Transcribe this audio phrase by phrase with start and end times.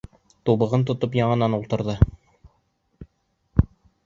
[0.49, 1.97] Тубығын тотоп яңынан ултырҙы.